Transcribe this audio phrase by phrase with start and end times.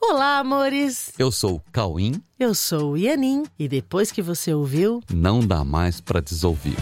[0.00, 1.12] Olá, amores!
[1.18, 2.22] Eu sou o Cauim.
[2.38, 6.76] Eu sou o Ianin e depois que você ouviu, não dá mais para desouvir.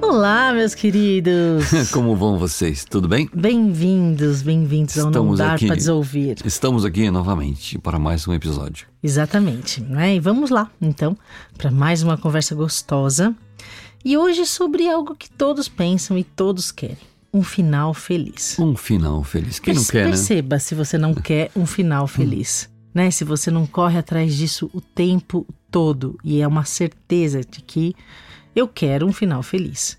[0.00, 1.66] Olá, meus queridos!
[1.92, 2.84] Como vão vocês?
[2.86, 3.28] Tudo bem?
[3.32, 6.38] Bem-vindos, bem-vindos ao Não Dar para Desouvir.
[6.44, 8.86] Estamos aqui novamente para mais um episódio.
[9.02, 10.16] Exatamente, né?
[10.16, 11.16] E vamos lá, então,
[11.58, 13.34] para mais uma conversa gostosa.
[14.02, 18.58] E hoje sobre algo que todos pensam e todos querem um final feliz.
[18.58, 19.58] Um final feliz.
[19.58, 20.10] Quem não quer, né?
[20.10, 22.68] Perceba se você não quer um final feliz.
[22.94, 23.10] Né?
[23.10, 27.94] Se você não corre atrás disso o tempo todo e é uma certeza de que
[28.54, 29.98] eu quero um final feliz.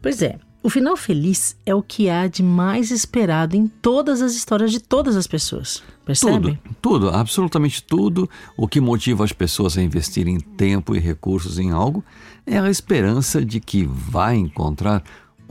[0.00, 4.32] Pois é, o final feliz é o que há de mais esperado em todas as
[4.34, 5.82] histórias de todas as pessoas.
[6.04, 6.60] Percebe?
[6.80, 8.30] Tudo, tudo, absolutamente tudo.
[8.56, 12.04] O que motiva as pessoas a investirem tempo e recursos em algo
[12.46, 15.02] é a esperança de que vai encontrar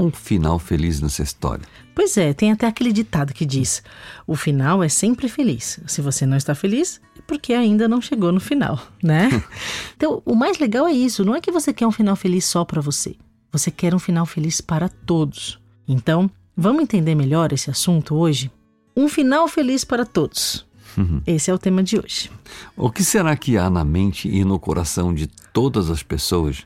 [0.01, 1.65] um final feliz nessa história.
[1.93, 3.83] Pois é, tem até aquele ditado que diz:
[4.25, 5.79] o final é sempre feliz.
[5.85, 9.29] Se você não está feliz, é porque ainda não chegou no final, né?
[9.95, 12.65] então, o mais legal é isso, não é que você quer um final feliz só
[12.65, 13.15] para você.
[13.51, 15.59] Você quer um final feliz para todos.
[15.87, 18.49] Então, vamos entender melhor esse assunto hoje?
[18.95, 20.65] Um final feliz para todos.
[20.97, 21.21] Uhum.
[21.27, 22.31] Esse é o tema de hoje.
[22.75, 26.65] O que será que há na mente e no coração de todas as pessoas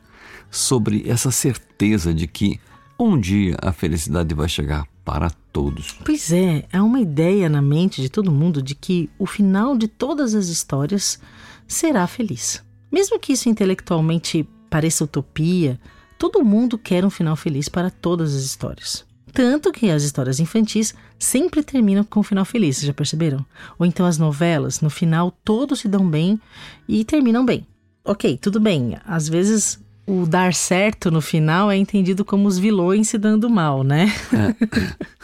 [0.49, 2.59] sobre essa certeza de que
[2.99, 5.91] um dia a felicidade vai chegar para todos.
[6.03, 9.87] Pois é, há uma ideia na mente de todo mundo de que o final de
[9.87, 11.19] todas as histórias
[11.67, 12.63] será feliz.
[12.91, 15.79] Mesmo que isso intelectualmente pareça utopia,
[16.17, 19.05] todo mundo quer um final feliz para todas as histórias.
[19.33, 23.45] Tanto que as histórias infantis sempre terminam com um final feliz, já perceberam?
[23.77, 26.39] Ou então as novelas, no final todos se dão bem
[26.87, 27.67] e terminam bem.
[28.03, 33.09] Ok, tudo bem, às vezes o dar certo no final é entendido como os vilões
[33.09, 34.11] se dando mal, né?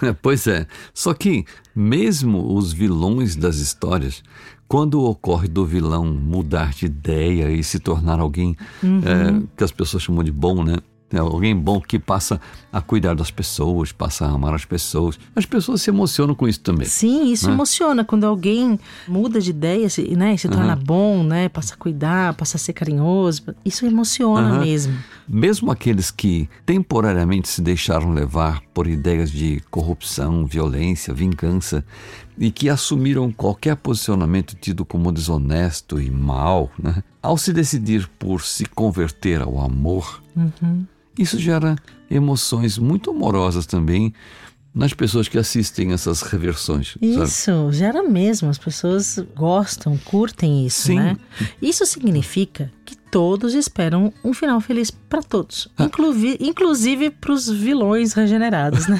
[0.03, 0.65] É, pois é.
[0.95, 4.23] Só que, mesmo os vilões das histórias,
[4.67, 8.99] quando ocorre do vilão mudar de ideia e se tornar alguém uhum.
[8.99, 10.77] é, que as pessoas chamam de bom, né?
[11.13, 12.39] É alguém bom que passa
[12.71, 15.19] a cuidar das pessoas, passa a amar as pessoas.
[15.35, 16.87] As pessoas se emocionam com isso também.
[16.87, 17.53] Sim, isso né?
[17.53, 20.83] emociona quando alguém muda de ideia, se, né, se torna uhum.
[20.83, 23.43] bom, né, passa a cuidar, passa a ser carinhoso.
[23.65, 24.59] Isso emociona uhum.
[24.61, 24.97] mesmo.
[25.27, 31.83] Mesmo aqueles que temporariamente se deixaram levar por ideias de corrupção, violência, vingança
[32.37, 37.03] e que assumiram qualquer posicionamento tido como desonesto e mal, né?
[37.21, 40.85] ao se decidir por se converter ao amor, uhum.
[41.17, 41.75] Isso gera
[42.09, 44.13] emoções muito amorosas também
[44.73, 46.97] nas pessoas que assistem essas reversões.
[47.01, 47.73] Isso, sabe?
[47.73, 48.49] gera mesmo.
[48.49, 50.95] As pessoas gostam, curtem isso, Sim.
[50.95, 51.17] né?
[51.61, 55.89] Isso significa que todos esperam um final feliz para todos, ah.
[56.39, 58.97] inclusive para os vilões regenerados, né?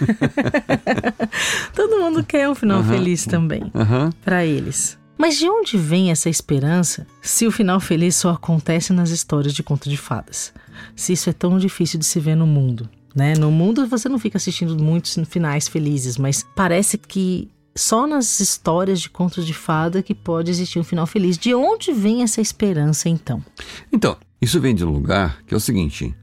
[1.73, 2.89] Todo mundo quer um final uh -huh.
[2.89, 4.13] feliz também uh -huh.
[4.23, 5.00] para eles.
[5.21, 9.61] Mas de onde vem essa esperança se o final feliz só acontece nas histórias de
[9.61, 10.51] conto de fadas?
[10.95, 13.35] Se isso é tão difícil de se ver no mundo, né?
[13.35, 18.99] No mundo você não fica assistindo muitos finais felizes, mas parece que só nas histórias
[18.99, 21.37] de contos de fada que pode existir um final feliz.
[21.37, 23.45] De onde vem essa esperança então?
[23.93, 26.15] Então, isso vem de um lugar que é o seguinte: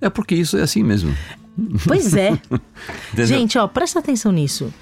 [0.00, 1.16] é porque isso é assim mesmo.
[1.86, 2.36] Pois é.
[3.14, 4.74] Gente, ó, presta atenção nisso.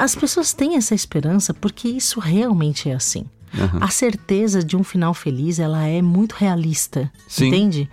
[0.00, 3.26] As pessoas têm essa esperança porque isso realmente é assim.
[3.52, 3.82] Uhum.
[3.82, 7.48] A certeza de um final feliz, ela é muito realista, Sim.
[7.48, 7.90] entende?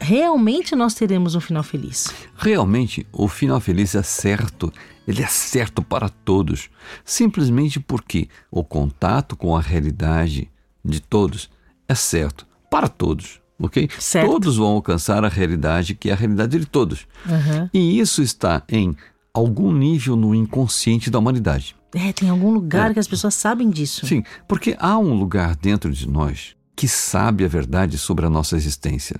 [0.00, 2.12] Realmente nós teremos um final feliz.
[2.36, 4.72] Realmente, o final feliz é certo.
[5.06, 6.68] Ele é certo para todos,
[7.04, 10.50] simplesmente porque o contato com a realidade
[10.84, 11.48] de todos
[11.88, 13.88] é certo para todos, ok?
[14.00, 14.28] Certo.
[14.28, 17.06] Todos vão alcançar a realidade que é a realidade de todos.
[17.24, 17.70] Uhum.
[17.72, 18.96] E isso está em
[19.36, 21.76] algum nível no inconsciente da humanidade.
[21.94, 22.94] É, tem algum lugar é.
[22.94, 24.06] que as pessoas sabem disso.
[24.06, 28.56] Sim, porque há um lugar dentro de nós que sabe a verdade sobre a nossa
[28.56, 29.18] existência.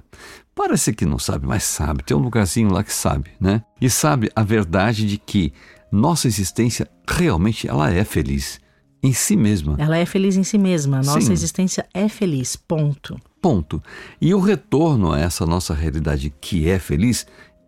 [0.54, 2.02] Parece que não sabe, mas sabe.
[2.02, 3.62] Tem um lugarzinho lá que sabe, né?
[3.80, 5.52] E sabe a verdade de que
[5.90, 8.60] nossa existência realmente ela é feliz
[9.02, 9.76] em si mesma.
[9.78, 10.98] Ela é feliz em si mesma.
[10.98, 11.32] A nossa Sim.
[11.32, 12.56] existência é feliz.
[12.56, 13.18] Ponto.
[13.40, 13.82] Ponto.
[14.20, 17.26] E o retorno a essa nossa realidade que é feliz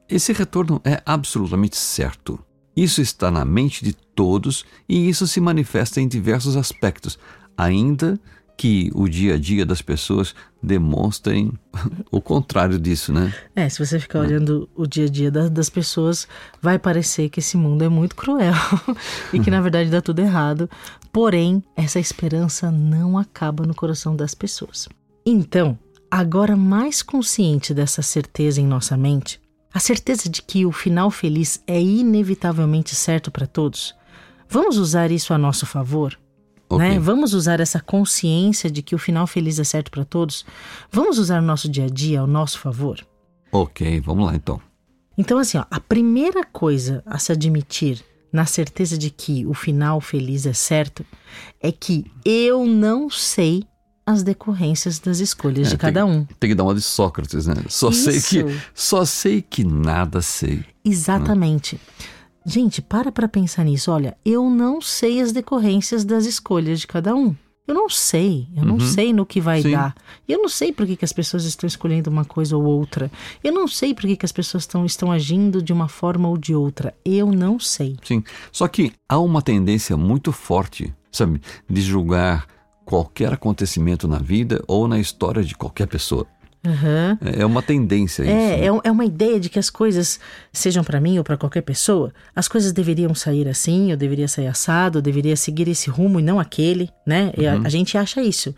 [0.09, 2.39] esse retorno é absolutamente certo.
[2.77, 7.19] Isso está na mente de todos e isso se manifesta em diversos aspectos,
[7.57, 8.19] ainda
[8.57, 11.53] que o dia a dia das pessoas demonstrem
[12.11, 13.33] o contrário disso, né?
[13.55, 16.27] É, se você ficar olhando o dia a dia das pessoas,
[16.61, 18.55] vai parecer que esse mundo é muito cruel
[19.33, 20.69] e que na verdade dá tudo errado.
[21.13, 24.89] Porém, essa esperança não acaba no coração das pessoas.
[25.25, 25.79] Então,
[26.11, 29.41] agora mais consciente dessa certeza em nossa mente,
[29.73, 33.95] a certeza de que o final feliz é inevitavelmente certo para todos,
[34.49, 36.19] Vamos usar isso a nosso favor?
[36.71, 36.79] Ok.
[36.79, 36.99] Né?
[36.99, 40.45] Vamos usar essa consciência de que o final feliz é certo para todos?
[40.91, 43.07] Vamos usar o nosso dia a dia ao nosso favor?
[43.53, 44.61] Ok, vamos lá então.
[45.17, 50.01] Então, assim, ó, a primeira coisa a se admitir na certeza de que o final
[50.01, 51.05] feliz é certo
[51.61, 53.65] é que eu não sei
[54.09, 56.25] as decorrências das escolhas É, de cada um.
[56.41, 57.57] Tem que dar uma de Sócrates, né?
[57.69, 58.29] Só sei Isso.
[58.45, 60.65] que só sei que nada sei.
[60.83, 61.79] Exatamente.
[62.47, 63.91] Gente, para para pensar nisso.
[63.91, 67.37] Olha, eu não sei as decorrências das escolhas de cada um.
[67.67, 69.73] Eu não sei, eu não sei no que vai Sim.
[69.73, 69.95] dar.
[70.27, 73.13] Eu não sei por que, que as pessoas estão escolhendo uma coisa ou outra.
[73.45, 76.39] Eu não sei por que, que as pessoas estão, estão agindo de uma forma ou
[76.39, 76.95] de outra.
[77.05, 77.99] Eu não sei.
[78.03, 78.25] Sim.
[78.51, 82.47] Só que há uma tendência muito forte, sabe, de julgar
[82.89, 86.27] qualquer acontecimento na vida ou na história de qualquer pessoa.
[86.67, 87.19] Aham.
[87.37, 88.31] É uma tendência isso.
[88.33, 88.65] É, né?
[88.65, 90.19] é, um- é uma ideia de que as coisas,
[90.53, 94.47] sejam para mim ou para qualquer pessoa, as coisas deveriam sair assim, eu deveria sair
[94.47, 97.31] assado, eu deveria seguir esse rumo e não aquele, né?
[97.37, 97.63] Uhum.
[97.65, 98.55] A, a gente acha isso,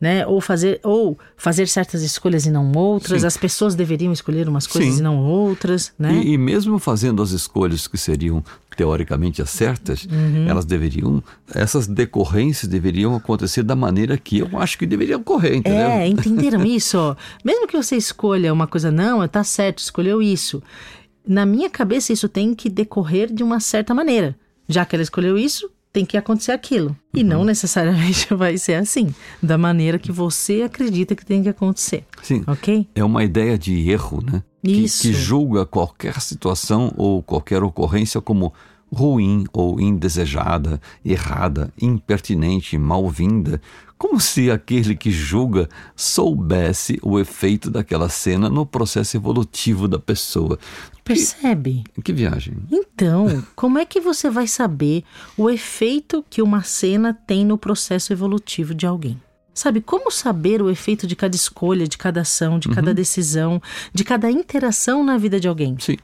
[0.00, 0.26] né?
[0.26, 3.26] Ou fazer, ou fazer certas escolhas e não outras, Sim.
[3.26, 5.00] as pessoas deveriam escolher umas coisas Sim.
[5.00, 6.14] e não outras, né?
[6.14, 8.42] E, e mesmo fazendo as escolhas que seriam
[8.76, 10.46] teoricamente as certas, Uhum.
[10.48, 11.22] elas deveriam,
[11.54, 15.86] essas decorrências deveriam acontecer da maneira que eu acho que deveriam ocorrer, entendeu?
[15.88, 17.16] É, entenderam isso?
[17.44, 20.62] Mesmo que você escolha uma coisa, não, tá certo, escolheu isso.
[21.26, 24.36] Na minha cabeça, isso tem que decorrer de uma certa maneira.
[24.68, 26.94] Já que ela escolheu isso, tem que acontecer aquilo.
[27.14, 32.04] E não necessariamente vai ser assim, da maneira que você acredita que tem que acontecer.
[32.22, 32.44] Sim.
[32.46, 32.86] Ok?
[32.94, 34.42] É uma ideia de erro, né?
[34.62, 35.00] Que- Isso.
[35.02, 38.52] Que, julga qualquer situação ou qualquer ocorrência como
[38.92, 43.60] ruim ou indesejada, errada, impertinente, mal-vinda,
[43.98, 50.58] como se aquele que julga soubesse o efeito daquela cena no processo evolutivo da pessoa.
[51.02, 51.84] Percebe?
[51.94, 52.54] Que, que viagem.
[52.70, 55.02] Então, como é que você vai saber
[55.36, 59.20] o efeito que uma cena tem no processo evolutivo de alguém?
[59.54, 64.04] Sabe, como saber o efeito de cada escolha, de cada ação, de cada decisão, de
[64.04, 65.74] cada interação na vida de alguém?
[65.78, 65.96] Sim.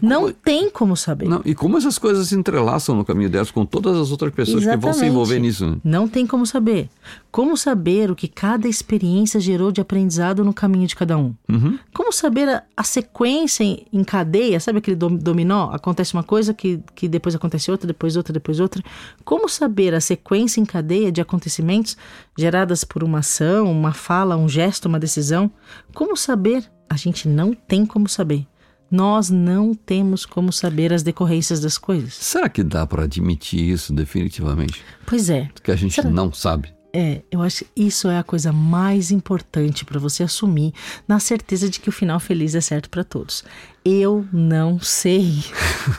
[0.00, 1.28] Como, Não tem como saber.
[1.28, 4.60] não, e como essas coisas se entrelaçam no caminho delas com todas as outras pessoas
[4.64, 5.10] que vão se Exatamente.
[5.10, 5.66] envolver nisso.
[5.66, 5.76] né?
[5.84, 6.88] Não tem como saber.
[7.30, 11.34] Como saber o que cada experiência gerou de aprendizado no caminho de cada um?
[11.48, 11.78] Uhum.
[11.94, 14.58] Como saber a, a sequência em, em cadeia?
[14.60, 15.70] Sabe aquele dom- dominó?
[15.72, 18.82] Acontece uma coisa que, que depois acontece outra, depois outra, depois outra.
[19.24, 21.96] Como saber a sequência em cadeia de acontecimentos
[22.38, 25.50] geradas por uma ação, uma fala, um gesto, uma decisão?
[25.94, 26.64] Como saber?
[26.88, 28.46] A gente não tem como saber.
[28.90, 32.14] Nós não temos como saber as decorrências das coisas.
[32.14, 34.82] Será que dá para admitir isso definitivamente?
[35.04, 35.48] Pois é.
[35.62, 36.08] Que a gente Será?
[36.08, 36.76] não sabe.
[36.98, 40.72] É, eu acho que isso é a coisa mais importante para você assumir,
[41.06, 43.44] na certeza de que o final feliz é certo para todos.
[43.84, 45.44] Eu não sei.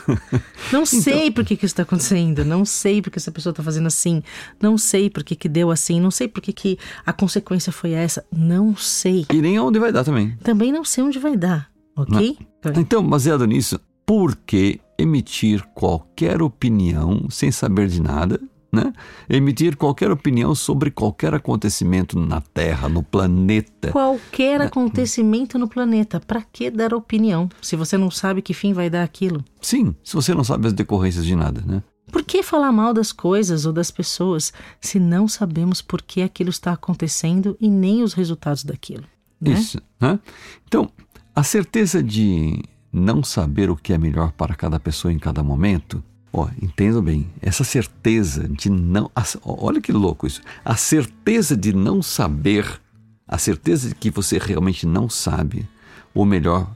[0.72, 2.44] Não sei por que, que isso está acontecendo.
[2.44, 4.22] Não sei por que essa pessoa está fazendo assim.
[4.60, 5.98] Não sei por que, que deu assim.
[5.98, 8.22] Não sei por que, que a consequência foi essa.
[8.30, 9.24] Não sei.
[9.32, 10.36] E nem aonde vai dar também.
[10.42, 12.36] Também não sei onde vai dar, ok?
[12.76, 18.40] Então, baseado nisso, por que emitir qualquer opinião sem saber de nada?
[18.70, 18.92] Né?
[19.30, 23.92] Emitir qualquer opinião sobre qualquer acontecimento na Terra, no planeta.
[23.92, 28.90] Qualquer acontecimento no planeta, para que dar opinião se você não sabe que fim vai
[28.90, 29.42] dar aquilo?
[29.60, 31.82] Sim, se você não sabe as decorrências de nada, né?
[32.12, 36.50] Por que falar mal das coisas ou das pessoas se não sabemos por que aquilo
[36.50, 39.04] está acontecendo e nem os resultados daquilo?
[39.40, 39.52] Né?
[39.52, 40.18] Isso, né?
[40.66, 40.90] Então,
[41.38, 42.60] a certeza de
[42.92, 46.02] não saber o que é melhor para cada pessoa em cada momento,
[46.32, 49.08] ó, entendo bem, essa certeza de não,
[49.44, 52.80] olha que louco isso, a certeza de não saber,
[53.24, 55.64] a certeza de que você realmente não sabe
[56.12, 56.68] o melhor,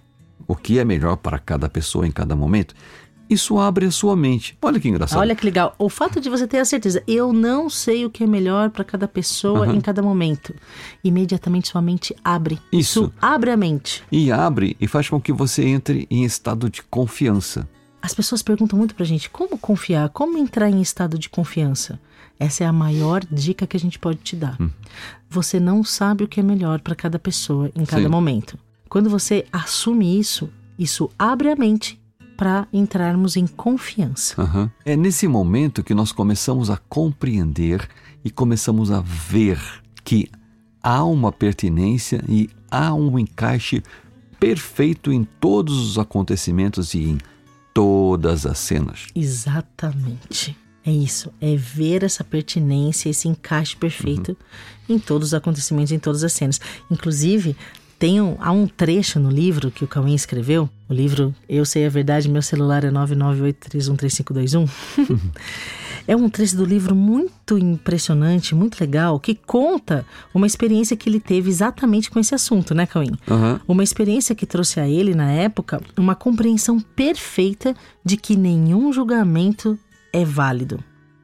[0.47, 2.73] o que é melhor para cada pessoa em cada momento,
[3.33, 4.57] isso abre a sua mente.
[4.61, 5.19] Olha que engraçado.
[5.19, 5.75] Olha que legal.
[5.79, 8.85] O fato de você ter a certeza, eu não sei o que é melhor para
[8.85, 10.55] cada pessoa em cada momento.
[11.03, 12.59] Imediatamente sua mente abre.
[12.73, 13.13] Isso.
[13.21, 14.03] abre a mente.
[14.11, 17.69] E abre e faz com que você entre em estado de confiança.
[18.01, 22.01] As pessoas perguntam muito pra gente como confiar, como entrar em estado de confiança.
[22.39, 24.59] Essa é a maior dica que a gente pode te dar.
[25.31, 28.09] Você não sabe o que é melhor para cada pessoa em cada Sim.
[28.09, 28.59] momento.
[28.89, 32.02] Quando você assume isso, isso abre a mente
[32.43, 34.35] para entrarmos em confiança.
[34.43, 34.69] Aham.
[34.85, 37.89] É nesse momento que nós começamos a compreender
[38.25, 39.61] e começamos a ver
[40.03, 40.29] que
[40.83, 43.81] há uma pertinência e há um encaixe
[44.41, 47.19] perfeito em todos os acontecimentos e em
[47.73, 49.07] todas as cenas.
[49.15, 50.59] Exatamente.
[50.85, 54.37] É isso, é ver essa pertinência, esse encaixe perfeito
[54.89, 56.61] em todos os acontecimentos, em todas as cenas.
[56.91, 57.57] Inclusive,
[58.03, 61.87] tem um, há um trecho no livro que o Cauê escreveu, o livro Eu Sei
[61.87, 64.69] a Verdade, Meu Celular é 998313521.
[66.09, 70.05] É um trecho do livro muito impressionante, muito legal, que conta
[70.35, 73.13] uma experiência que ele teve exatamente com esse assunto, né, Cauim?
[73.31, 73.61] Uhum.
[73.69, 77.73] Uma experiência que trouxe a ele, na época, uma compreensão perfeita
[78.05, 79.79] de que nenhum julgamento
[80.13, 80.83] é válido.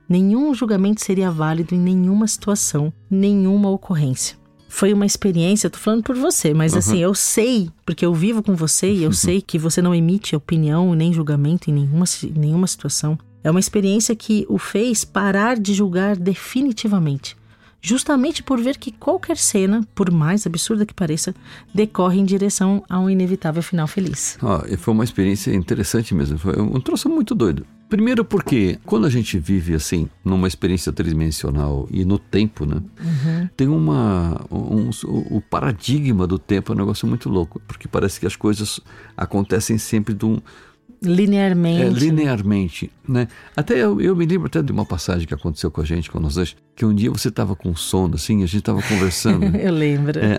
[0.09, 4.39] Nenhum julgamento seria válido em nenhuma situação, nenhuma ocorrência.
[4.69, 6.79] Foi uma experiência, tô falando por você, mas Uhum.
[6.79, 10.37] assim, eu sei, porque eu vivo com você e eu sei que você não emite
[10.37, 12.05] opinião nem julgamento em nenhuma,
[12.37, 13.19] nenhuma situação.
[13.43, 17.37] É uma experiência que o fez parar de julgar definitivamente.
[17.81, 21.33] Justamente por ver que qualquer cena, por mais absurda que pareça,
[21.73, 24.37] decorre em direção a um inevitável final feliz.
[24.69, 26.37] E foi uma experiência interessante mesmo.
[26.39, 27.65] Foi um troço muito doido.
[27.89, 32.83] Primeiro porque quando a gente vive assim, numa experiência tridimensional e no tempo, né?
[33.57, 34.45] Tem uma.
[34.51, 37.61] Um, o o paradigma do tempo é um negócio muito louco.
[37.67, 38.81] Porque parece que as coisas
[39.17, 40.39] acontecem sempre de um,
[41.03, 41.83] Linearmente.
[41.83, 43.29] é, linearmente, né?
[43.57, 46.19] Até eu, eu me lembro até de uma passagem que aconteceu com a gente, com
[46.19, 49.45] nós dois, que um dia você estava com sono, assim, a gente estava conversando.
[49.57, 50.19] Eu lembro.
[50.19, 50.39] é,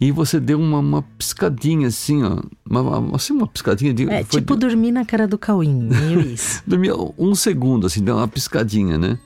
[0.00, 2.38] e você deu uma, uma piscadinha assim, ó.
[2.68, 4.08] Uma, uma- assim, uma piscadinha de.
[4.08, 6.62] É, foi tipo de- dormir na cara do Cauim, meio isso.
[6.66, 9.18] dormia um segundo, assim, deu uma piscadinha, né?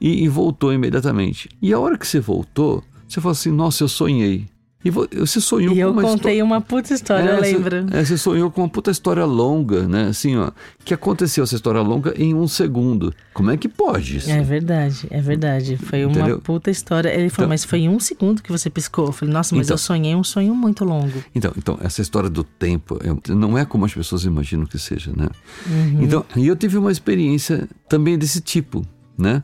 [0.00, 1.48] E, e voltou imediatamente.
[1.60, 4.46] E a hora que você voltou, você falou assim: Nossa, eu sonhei.
[4.86, 6.44] E vo- você sonhou e com eu uma contei história.
[6.44, 7.86] uma puta história, eu você- lembro.
[7.96, 10.08] é, você sonhou com uma puta história longa, né?
[10.08, 10.50] Assim, ó.
[10.84, 13.12] Que aconteceu essa história longa em um segundo.
[13.34, 14.30] Como é que pode isso?
[14.30, 15.76] É verdade, é verdade.
[15.76, 16.40] Foi uma Entendeu?
[16.40, 17.08] puta história.
[17.08, 19.06] Ele falou, Então- mas foi em um segundo que você piscou.
[19.06, 21.22] Eu falei, nossa, mas Então- eu sonhei um sonho muito longo.
[21.34, 25.10] Então, então, essa história do tempo é- não é como as pessoas imaginam que seja,
[25.16, 25.28] né?
[25.66, 26.02] Uhum.
[26.02, 28.82] Então, e eu tive uma experiência também desse tipo,
[29.18, 29.42] né?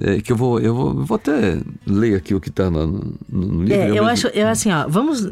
[0.00, 3.14] É, que eu vou, eu vou, eu vou até ler aqui o que está no,
[3.28, 3.74] no livro.
[3.74, 5.28] É, eu mesmo- acho, eu assim, ó, vamos,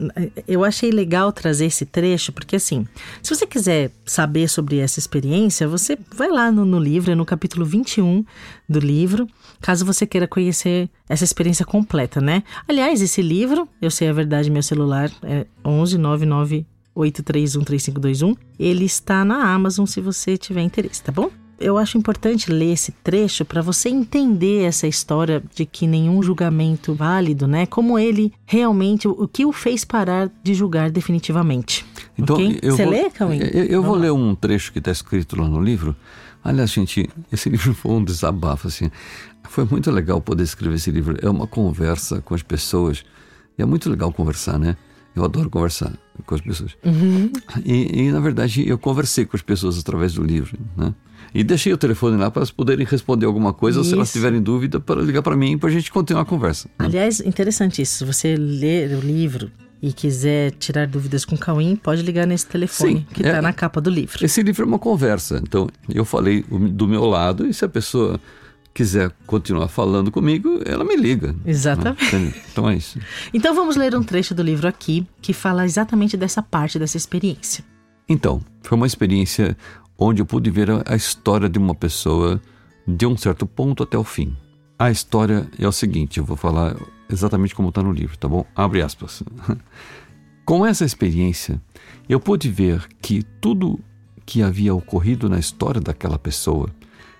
[0.47, 2.87] eu achei legal trazer esse trecho, porque assim,
[3.23, 7.25] se você quiser saber sobre essa experiência, você vai lá no, no livro, é no
[7.25, 8.25] capítulo 21
[8.69, 9.27] do livro,
[9.63, 12.43] caso você queira conhecer essa experiência completa, né?
[12.69, 18.35] Aliás, esse livro, eu sei a verdade, meu celular é 11 99 831 3521.
[18.59, 21.31] Ele está na Amazon se você tiver interesse, tá bom?
[21.61, 26.95] Eu acho importante ler esse trecho para você entender essa história de que nenhum julgamento
[26.95, 27.67] válido, né?
[27.67, 31.85] Como ele realmente, o que o fez parar de julgar definitivamente.
[32.17, 32.59] Então, ok?
[32.63, 33.39] eu Você vou, lê, Cauim?
[33.39, 35.95] Eu, eu vou Vamos ler um trecho que está escrito lá no livro.
[36.43, 38.91] Aliás, gente, esse livro foi um desabafo, assim.
[39.49, 41.17] Foi muito legal poder escrever esse livro.
[41.21, 43.05] É uma conversa com as pessoas.
[43.59, 44.77] E é muito legal conversar, né?
[45.15, 45.93] Eu adoro conversar
[46.25, 46.77] com as pessoas.
[46.85, 47.31] Uhum.
[47.65, 50.95] E, e, na verdade, eu conversei com as pessoas através do livro, né?
[51.35, 54.19] E deixei o telefone lá para elas poderem responder alguma coisa, ou se elas Isso.
[54.19, 56.69] tiverem dúvida, para ligar para mim para a gente continuar a conversa.
[56.79, 56.87] né?
[56.87, 57.99] Aliás, interessante isso.
[57.99, 59.51] Se você ler o livro
[59.83, 63.41] e quiser tirar dúvidas com o Cauim, pode ligar nesse telefone Sim, que está é-
[63.41, 64.25] na capa do livro.
[64.25, 65.41] Esse livro é uma conversa.
[65.43, 68.21] Então, eu falei do meu lado, e se a pessoa
[68.73, 71.33] quiser continuar falando comigo, ela me liga.
[71.33, 71.39] né?
[71.47, 72.07] Exatamente.
[72.07, 72.33] Entendeu?
[72.51, 72.99] Então é isso.
[73.33, 77.65] Então vamos ler um trecho do livro aqui que fala exatamente dessa parte dessa experiência.
[78.09, 79.57] Então, foi uma experiência
[79.99, 82.41] onde eu pude ver a história de uma pessoa
[82.87, 84.37] de um certo ponto até o fim.
[84.79, 86.75] A história é o seguinte, eu vou falar
[87.09, 88.45] exatamente como está no livro, tá bom?
[88.57, 89.23] Abre aspas.
[90.45, 91.61] Com essa experiência,
[92.09, 93.79] eu pude ver que tudo
[94.27, 96.69] que havia ocorrido na história daquela pessoa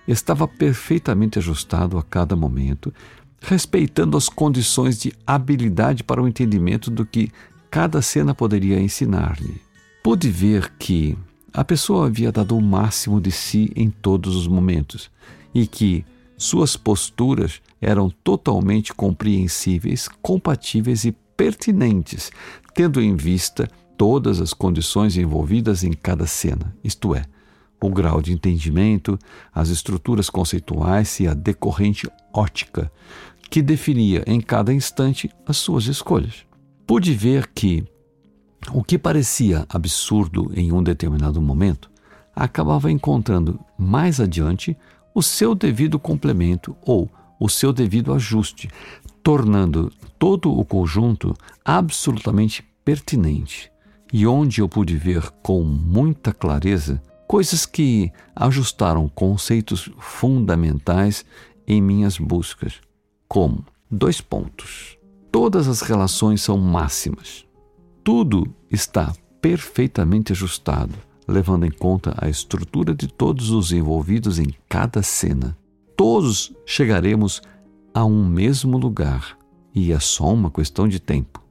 [0.07, 2.93] estava perfeitamente ajustado a cada momento,
[3.41, 7.31] respeitando as condições de habilidade para o entendimento do que
[7.69, 9.61] cada cena poderia ensinar-lhe.
[10.03, 11.17] Pude ver que
[11.53, 15.09] a pessoa havia dado o máximo de si em todos os momentos
[15.53, 16.05] e que
[16.37, 22.31] suas posturas eram totalmente compreensíveis, compatíveis e pertinentes,
[22.73, 27.23] tendo em vista todas as condições envolvidas em cada cena, isto é,
[27.81, 29.17] o grau de entendimento,
[29.53, 32.91] as estruturas conceituais e a decorrente ótica,
[33.49, 36.45] que definia em cada instante as suas escolhas.
[36.85, 37.83] Pude ver que
[38.71, 41.89] o que parecia absurdo em um determinado momento
[42.35, 44.77] acabava encontrando mais adiante
[45.13, 47.09] o seu devido complemento ou
[47.39, 48.69] o seu devido ajuste,
[49.23, 51.33] tornando todo o conjunto
[51.65, 53.71] absolutamente pertinente.
[54.13, 61.23] E onde eu pude ver com muita clareza coisas que ajustaram conceitos fundamentais
[61.65, 62.81] em minhas buscas,
[63.25, 64.97] como dois pontos.
[65.31, 67.45] Todas as relações são máximas.
[68.03, 70.93] Tudo está perfeitamente ajustado,
[71.25, 75.57] levando em conta a estrutura de todos os envolvidos em cada cena.
[75.95, 77.41] Todos chegaremos
[77.93, 79.37] a um mesmo lugar
[79.73, 81.41] e é só uma questão de tempo.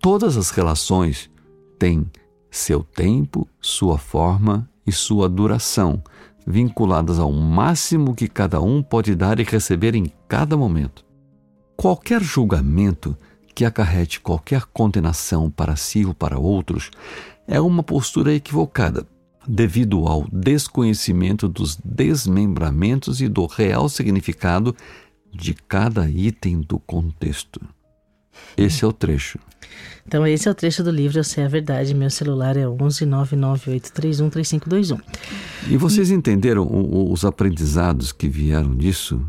[0.00, 1.30] Todas as relações
[1.78, 2.10] têm
[2.50, 6.02] seu tempo, sua forma e sua duração,
[6.46, 11.04] vinculadas ao máximo que cada um pode dar e receber em cada momento.
[11.76, 13.16] Qualquer julgamento
[13.54, 16.90] que acarrete qualquer condenação para si ou para outros
[17.46, 19.06] é uma postura equivocada,
[19.46, 24.74] devido ao desconhecimento dos desmembramentos e do real significado
[25.32, 27.60] de cada item do contexto.
[28.56, 29.38] Esse é o trecho.
[30.06, 31.94] Então, esse é o trecho do livro Eu Sei a Verdade.
[31.94, 35.00] Meu celular é 11998313521.
[35.68, 36.66] E vocês entenderam
[37.12, 39.24] os aprendizados que vieram disso?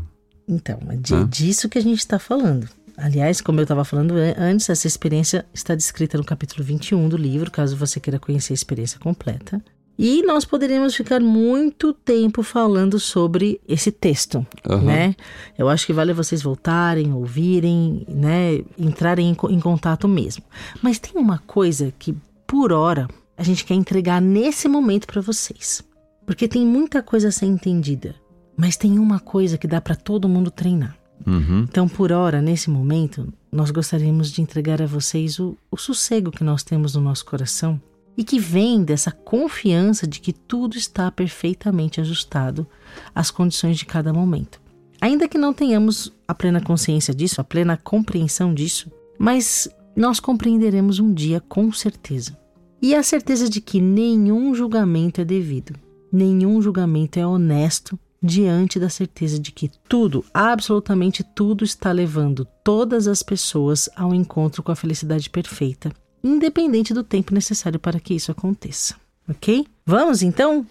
[0.48, 2.68] Então, é de, disso que a gente está falando.
[2.96, 7.50] Aliás, como eu estava falando antes, essa experiência está descrita no capítulo 21 do livro,
[7.50, 9.62] caso você queira conhecer a experiência completa.
[9.98, 14.82] E nós poderíamos ficar muito tempo falando sobre esse texto, uhum.
[14.82, 15.14] né?
[15.56, 18.62] Eu acho que vale vocês voltarem, ouvirem, né?
[18.78, 20.42] Entrarem em, em contato mesmo.
[20.80, 23.06] Mas tem uma coisa que, por hora,
[23.36, 25.84] a gente quer entregar nesse momento para vocês.
[26.24, 28.14] Porque tem muita coisa a ser entendida.
[28.56, 30.96] Mas tem uma coisa que dá para todo mundo treinar.
[31.26, 31.66] Uhum.
[31.68, 36.42] Então, por hora, nesse momento, nós gostaríamos de entregar a vocês o, o sossego que
[36.42, 37.80] nós temos no nosso coração
[38.16, 42.66] e que vem dessa confiança de que tudo está perfeitamente ajustado
[43.14, 44.60] às condições de cada momento.
[45.00, 50.98] Ainda que não tenhamos a plena consciência disso, a plena compreensão disso, mas nós compreenderemos
[50.98, 52.38] um dia com certeza.
[52.80, 55.74] E a certeza de que nenhum julgamento é devido,
[56.12, 63.08] nenhum julgamento é honesto diante da certeza de que tudo, absolutamente tudo, está levando todas
[63.08, 65.92] as pessoas ao encontro com a felicidade perfeita
[66.22, 68.94] independente do tempo necessário para que isso aconteça.
[69.28, 69.66] Ok?
[69.86, 70.66] Vamos então?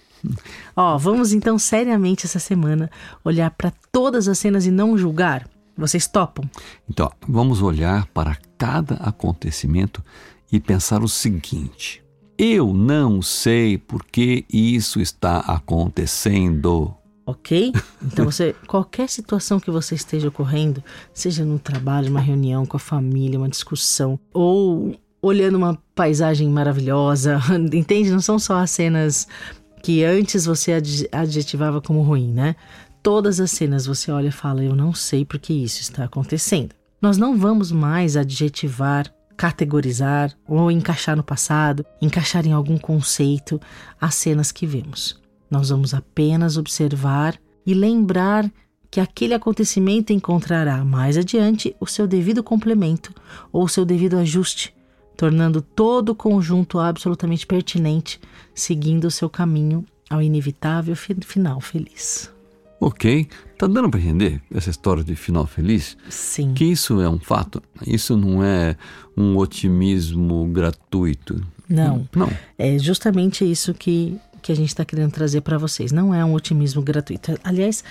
[0.76, 2.90] Ó, vamos então seriamente essa semana
[3.24, 5.48] olhar para todas as cenas e não julgar?
[5.76, 6.50] Vocês topam?
[6.90, 10.04] Então, vamos olhar para cada acontecimento
[10.52, 12.04] e pensar o seguinte:
[12.38, 16.94] eu não sei por que isso está acontecendo.
[17.26, 17.72] Ok?
[18.04, 22.80] Então você, qualquer situação que você esteja ocorrendo, seja no trabalho, uma reunião com a
[22.80, 27.40] família, uma discussão, ou olhando uma paisagem maravilhosa,
[27.74, 28.10] entende?
[28.10, 29.28] Não são só as cenas
[29.84, 30.74] que antes você
[31.12, 32.56] adjetivava como ruim, né?
[33.04, 36.76] Todas as cenas você olha e fala: Eu não sei porque isso está acontecendo.
[37.02, 43.60] Nós não vamos mais adjetivar, categorizar ou encaixar no passado, encaixar em algum conceito
[44.00, 45.20] as cenas que vemos.
[45.50, 48.50] Nós vamos apenas observar e lembrar
[48.90, 53.14] que aquele acontecimento encontrará mais adiante o seu devido complemento
[53.52, 54.76] ou o seu devido ajuste
[55.22, 58.20] tornando todo o conjunto absolutamente pertinente,
[58.56, 62.34] seguindo o seu caminho ao inevitável final feliz.
[62.80, 65.96] Ok, tá dando para entender essa história de final feliz?
[66.10, 66.56] Sim.
[66.56, 68.76] Que isso é um fato, isso não é
[69.16, 71.40] um otimismo gratuito.
[71.70, 72.10] Não.
[72.16, 72.34] Não.
[72.58, 75.92] É justamente isso que, que a gente está querendo trazer para vocês.
[75.92, 77.38] Não é um otimismo gratuito.
[77.44, 77.84] Aliás,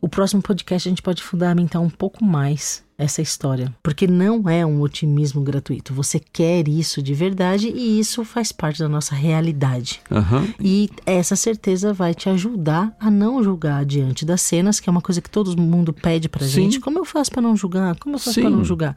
[0.00, 4.64] o próximo podcast a gente pode fundamentar um pouco mais essa história, porque não é
[4.64, 5.92] um otimismo gratuito.
[5.94, 10.00] Você quer isso de verdade e isso faz parte da nossa realidade.
[10.10, 10.54] Uhum.
[10.60, 15.00] E essa certeza vai te ajudar a não julgar diante das cenas, que é uma
[15.00, 16.52] coisa que todo mundo pede pra Sim.
[16.52, 16.80] gente.
[16.80, 17.96] Como eu faço para não julgar?
[17.98, 18.96] Como eu faço para não julgar?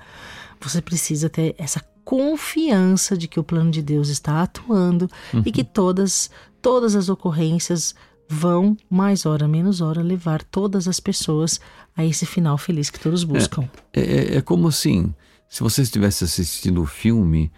[0.62, 5.42] Você precisa ter essa confiança de que o plano de Deus está atuando uhum.
[5.46, 6.30] e que todas
[6.62, 7.94] todas as ocorrências
[8.28, 11.60] vão, mais hora menos hora, levar todas as pessoas
[11.96, 13.70] a esse final feliz que todos buscam.
[13.94, 15.14] É, é, é como assim,
[15.48, 17.52] se você estivesse assistindo o filme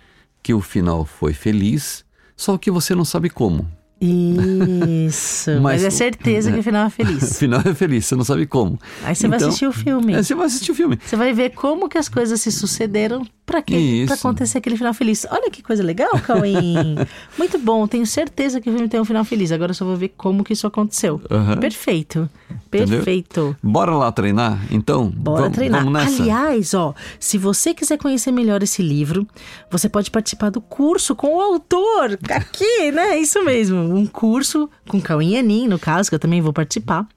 [0.43, 3.67] que o final foi feliz, só que você não sabe como.
[3.99, 5.51] Isso.
[5.59, 7.31] mas, mas, é certeza que o final é feliz.
[7.31, 8.79] o final é feliz, você não sabe como.
[9.03, 10.13] Aí você então, vai assistir o filme.
[10.13, 10.99] É, você vai assistir o filme.
[11.03, 14.03] Você vai ver como que as coisas se sucederam para quê?
[14.05, 15.25] Para acontecer aquele final feliz.
[15.31, 16.97] Olha que coisa legal, Cauim.
[17.39, 19.53] Muito bom, tenho certeza que o filme tem um final feliz.
[19.53, 21.21] Agora eu só vou ver como que isso aconteceu.
[21.31, 21.57] Uhum.
[21.57, 22.29] Perfeito.
[22.69, 23.39] Perfeito.
[23.39, 23.55] Entendeu?
[23.63, 25.09] Bora lá treinar, então?
[25.09, 25.85] Bora vamos, treinar.
[25.85, 26.21] Vamos nessa.
[26.21, 29.25] Aliás, ó, se você quiser conhecer melhor esse livro,
[29.71, 32.19] você pode participar do curso com o autor.
[32.29, 33.17] Aqui, né?
[33.17, 33.77] Isso mesmo.
[33.77, 37.07] Um curso com Cauim Anin, no caso, que eu também vou participar.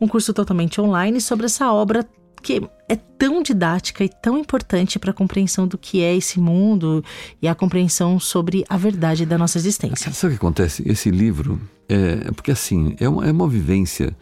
[0.00, 2.08] Um curso totalmente online sobre essa obra
[2.44, 7.02] que é tão didática e tão importante para a compreensão do que é esse mundo
[7.40, 10.12] e a compreensão sobre a verdade da nossa existência.
[10.12, 10.82] Sabe o que acontece?
[10.86, 14.14] Esse livro é, é porque assim é uma, é uma vivência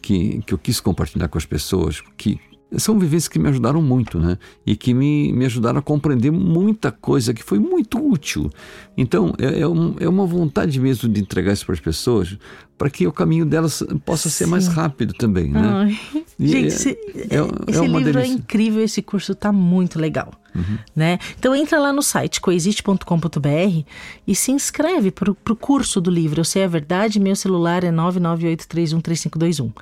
[0.00, 2.40] que, que eu quis compartilhar com as pessoas que
[2.76, 4.36] são vivências que me ajudaram muito, né?
[4.66, 8.50] E que me, me ajudaram a compreender muita coisa que foi muito útil.
[8.96, 12.36] Então, é, é, um, é uma vontade mesmo de entregar isso para as pessoas,
[12.78, 15.60] para que o caminho delas possa ser mais rápido também, né?
[15.60, 15.98] Ai.
[16.38, 18.20] Gente, esse, é, é, esse livro é delícia.
[18.20, 20.30] é incrível, esse curso está muito legal.
[20.54, 20.78] Uhum.
[20.94, 21.18] Né?
[21.38, 23.84] Então entra lá no site coexiste.com.br
[24.26, 26.40] e se inscreve para o curso do livro.
[26.40, 29.72] Eu sei a verdade, meu celular é 998313521.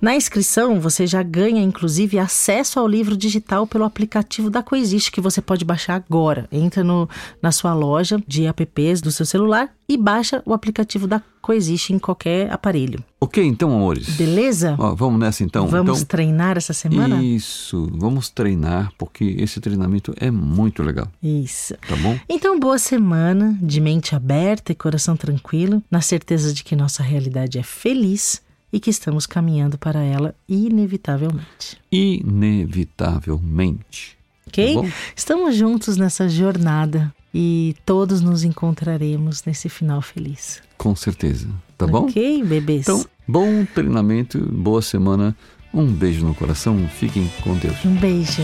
[0.00, 5.20] Na inscrição, você já ganha, inclusive, acesso ao livro digital pelo aplicativo da Coexiste, que
[5.20, 6.48] você pode baixar agora.
[6.50, 7.08] Entra no,
[7.42, 11.98] na sua loja de apps do seu celular e baixa o aplicativo da Coexiste em
[11.98, 13.02] qualquer aparelho.
[13.20, 14.10] Ok, então, amores.
[14.10, 14.76] Beleza?
[14.78, 15.66] Ó, vamos nessa então.
[15.66, 17.20] Vamos então, treinar essa semana?
[17.20, 21.08] Isso, vamos treinar, porque esse treinamento é muito legal.
[21.20, 21.74] Isso.
[21.88, 22.16] Tá bom?
[22.28, 27.58] Então, boa semana, de mente aberta e coração tranquilo, na certeza de que nossa realidade
[27.58, 28.40] é feliz
[28.72, 31.76] e que estamos caminhando para ela inevitavelmente.
[31.90, 34.16] Inevitavelmente.
[34.46, 34.74] Ok?
[34.74, 34.82] Tá
[35.16, 40.62] estamos juntos nessa jornada e todos nos encontraremos nesse final feliz.
[40.76, 41.48] Com certeza.
[41.78, 42.04] Tá bom?
[42.04, 42.82] Ok, bebês.
[42.82, 45.36] Então, bom treinamento, boa semana.
[45.72, 46.88] Um beijo no coração.
[46.88, 47.84] Fiquem com Deus.
[47.84, 48.42] Um beijo.